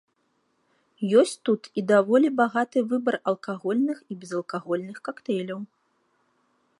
[1.19, 5.59] Ёсць тут і даволі багаты выбар алкагольных і безалкагольных кактэйляў.